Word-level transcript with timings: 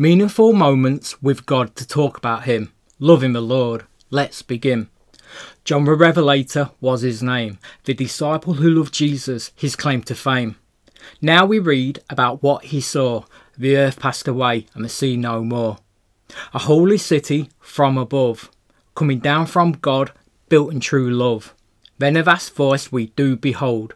Meaningful 0.00 0.52
moments 0.52 1.20
with 1.20 1.44
God 1.44 1.74
to 1.74 1.84
talk 1.84 2.16
about 2.16 2.44
Him. 2.44 2.72
Loving 3.00 3.32
the 3.32 3.40
Lord. 3.40 3.84
Let's 4.10 4.42
begin. 4.42 4.90
John 5.64 5.86
the 5.86 5.94
Revelator 5.94 6.70
was 6.80 7.02
his 7.02 7.20
name, 7.20 7.58
the 7.82 7.94
disciple 7.94 8.54
who 8.54 8.70
loved 8.70 8.94
Jesus, 8.94 9.50
his 9.56 9.74
claim 9.74 10.04
to 10.04 10.14
fame. 10.14 10.54
Now 11.20 11.46
we 11.46 11.58
read 11.58 11.98
about 12.08 12.44
what 12.44 12.66
he 12.66 12.80
saw. 12.80 13.24
The 13.56 13.76
earth 13.76 13.98
passed 13.98 14.28
away 14.28 14.66
and 14.72 14.84
the 14.84 14.88
sea 14.88 15.16
no 15.16 15.42
more. 15.42 15.78
A 16.54 16.60
holy 16.60 16.96
city 16.96 17.50
from 17.58 17.98
above, 17.98 18.52
coming 18.94 19.18
down 19.18 19.46
from 19.46 19.72
God, 19.72 20.12
built 20.48 20.72
in 20.72 20.78
true 20.78 21.10
love. 21.10 21.56
Then 21.98 22.16
a 22.16 22.22
vast 22.22 22.54
voice 22.54 22.92
we 22.92 23.06
do 23.16 23.34
behold, 23.34 23.94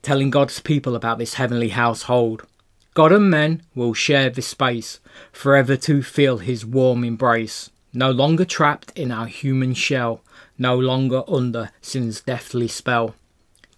telling 0.00 0.30
God's 0.30 0.60
people 0.60 0.94
about 0.94 1.18
this 1.18 1.34
heavenly 1.34 1.70
household. 1.70 2.46
God 2.94 3.12
and 3.12 3.30
men 3.30 3.62
will 3.74 3.94
share 3.94 4.30
this 4.30 4.48
space, 4.48 4.98
forever 5.32 5.76
to 5.76 6.02
feel 6.02 6.38
his 6.38 6.66
warm 6.66 7.04
embrace. 7.04 7.70
No 7.92 8.10
longer 8.10 8.44
trapped 8.44 8.96
in 8.98 9.10
our 9.10 9.26
human 9.26 9.74
shell, 9.74 10.22
no 10.58 10.76
longer 10.76 11.22
under 11.28 11.70
sin's 11.80 12.20
deathly 12.20 12.68
spell. 12.68 13.14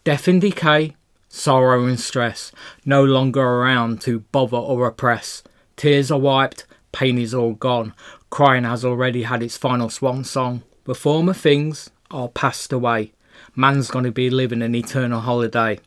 Death 0.04 0.28
and 0.28 0.40
decay, 0.40 0.96
sorrow 1.28 1.86
and 1.86 2.00
stress, 2.00 2.52
no 2.84 3.04
longer 3.04 3.42
around 3.42 4.00
to 4.02 4.20
bother 4.32 4.56
or 4.56 4.86
oppress. 4.86 5.42
Tears 5.76 6.10
are 6.10 6.18
wiped, 6.18 6.66
pain 6.92 7.18
is 7.18 7.34
all 7.34 7.52
gone, 7.52 7.94
crying 8.30 8.64
has 8.64 8.84
already 8.84 9.22
had 9.22 9.42
its 9.42 9.56
final 9.56 9.88
swan 9.88 10.24
song. 10.24 10.62
The 10.84 10.94
former 10.94 11.34
things 11.34 11.90
are 12.10 12.28
passed 12.28 12.72
away. 12.72 13.12
Man's 13.54 13.90
going 13.90 14.04
to 14.04 14.12
be 14.12 14.30
living 14.30 14.62
an 14.62 14.74
eternal 14.74 15.20
holiday. 15.20 15.78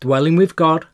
Dwelling 0.00 0.36
with 0.36 0.56
God, 0.56 0.86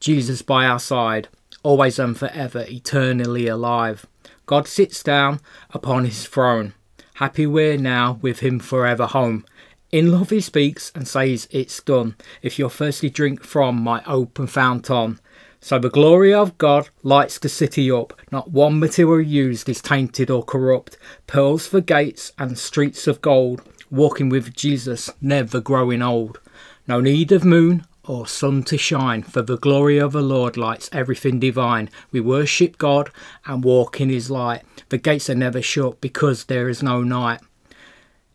Jesus 0.00 0.40
by 0.40 0.64
our 0.64 0.80
side, 0.80 1.28
always 1.62 1.98
and 1.98 2.18
forever, 2.18 2.64
eternally 2.68 3.46
alive. 3.46 4.06
God 4.46 4.66
sits 4.66 5.02
down 5.02 5.40
upon 5.70 6.06
his 6.06 6.26
throne. 6.26 6.72
Happy 7.14 7.46
we're 7.46 7.76
now 7.76 8.18
with 8.22 8.40
him 8.40 8.58
forever 8.58 9.06
home. 9.06 9.44
In 9.92 10.10
love 10.10 10.30
he 10.30 10.40
speaks 10.40 10.90
and 10.94 11.06
says 11.06 11.46
it's 11.50 11.82
done. 11.82 12.16
If 12.40 12.58
you're 12.58 12.70
thirsty, 12.70 13.10
drink 13.10 13.44
from 13.44 13.80
my 13.82 14.02
open 14.06 14.46
fountain. 14.46 15.20
So 15.60 15.78
the 15.78 15.90
glory 15.90 16.32
of 16.32 16.56
God 16.56 16.88
lights 17.02 17.38
the 17.38 17.50
city 17.50 17.90
up. 17.90 18.18
Not 18.32 18.50
one 18.50 18.80
material 18.80 19.20
used 19.20 19.68
is 19.68 19.82
tainted 19.82 20.30
or 20.30 20.42
corrupt. 20.42 20.96
Pearls 21.26 21.66
for 21.66 21.82
gates 21.82 22.32
and 22.38 22.58
streets 22.58 23.06
of 23.06 23.20
gold. 23.20 23.60
Walking 23.90 24.30
with 24.30 24.54
Jesus, 24.54 25.10
never 25.20 25.60
growing 25.60 26.00
old. 26.00 26.40
No 26.86 27.00
need 27.00 27.32
of 27.32 27.44
moon 27.44 27.84
or 28.10 28.26
sun 28.26 28.64
to 28.64 28.76
shine, 28.76 29.22
for 29.22 29.40
the 29.40 29.56
glory 29.56 29.98
of 29.98 30.10
the 30.10 30.20
Lord 30.20 30.56
lights 30.56 30.90
everything 30.92 31.38
divine. 31.38 31.88
We 32.10 32.18
worship 32.18 32.76
God 32.76 33.10
and 33.46 33.62
walk 33.62 34.00
in 34.00 34.08
his 34.08 34.32
light. 34.32 34.62
The 34.88 34.98
gates 34.98 35.30
are 35.30 35.34
never 35.36 35.62
shut 35.62 36.00
because 36.00 36.46
there 36.46 36.68
is 36.68 36.82
no 36.82 37.04
night. 37.04 37.40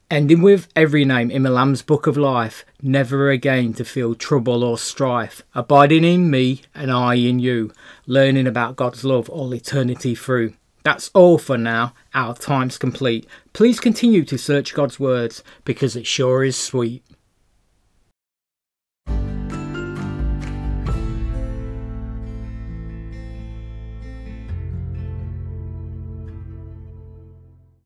Ending 0.10 0.42
with 0.42 0.70
every 0.78 1.04
name 1.04 1.30
in 1.30 1.44
the 1.44 1.50
Lamb's 1.50 1.82
book 1.82 2.08
of 2.08 2.16
life, 2.16 2.64
never 2.82 3.30
again 3.30 3.74
to 3.74 3.84
feel 3.84 4.16
trouble 4.16 4.64
or 4.64 4.78
strife. 4.78 5.42
Abiding 5.54 6.06
in 6.06 6.30
me 6.30 6.62
and 6.74 6.90
I 6.90 7.16
in 7.16 7.40
you, 7.40 7.74
learning 8.08 8.48
about 8.48 8.78
God's 8.78 9.04
love 9.04 9.30
all 9.30 9.54
eternity 9.54 10.16
through. 10.16 10.54
That's 10.84 11.12
all 11.14 11.38
for 11.38 11.58
now. 11.58 11.94
Our 12.14 12.34
time's 12.34 12.78
complete. 12.78 13.28
Please 13.52 13.82
continue 13.82 14.24
to 14.24 14.38
search 14.38 14.74
God's 14.74 15.02
words 15.02 15.44
because 15.66 15.98
it 15.98 16.08
sure 16.08 16.46
is 16.46 16.56
sweet. 16.56 17.04